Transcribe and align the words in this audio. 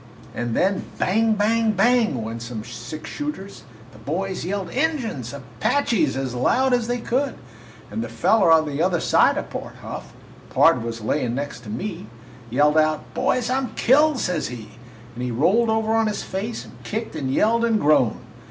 And 0.33 0.55
then 0.57 0.85
bang! 0.97 1.33
bang! 1.35 1.73
bang! 1.73 2.23
went 2.23 2.41
some 2.41 2.63
six 2.63 3.07
shooters, 3.07 3.65
the 3.91 3.99
boys 3.99 4.43
yelled 4.43 4.71
'Injuns!' 4.71 5.31
'Apaches!' 5.31 6.17
as 6.17 6.33
loud 6.33 6.73
as 6.73 6.87
they 6.87 6.97
could, 6.97 7.35
and 7.91 8.03
the 8.03 8.09
feller 8.09 8.51
on 8.51 8.65
the 8.67 8.81
other 8.81 8.99
side 8.99 9.37
of 9.37 9.51
Pard 9.51 9.75
Huff 9.83 10.11
(Pard 10.49 10.83
was 10.83 11.01
layin' 11.01 11.35
next 11.35 11.59
to 11.65 11.69
me) 11.69 12.07
yelled 12.49 12.79
out. 12.79 13.13
'Boys, 13.13 13.51
I 13.51 13.57
'm 13.59 13.73
killed!' 13.75 14.17
says 14.17 14.47
he, 14.47 14.71
and 15.13 15.23
he 15.23 15.29
rolled 15.29 15.69
over 15.69 15.93
on 15.93 16.07
his 16.07 16.23
face 16.23 16.65
and 16.65 16.81
kicked 16.83 17.15
and 17.15 17.31
yelled 17.31 17.63
and 17.63 17.79
groaned. 17.79 18.21